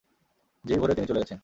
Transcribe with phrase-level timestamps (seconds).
[0.65, 1.39] যেই ভোরে তিনি চলে গেছেন।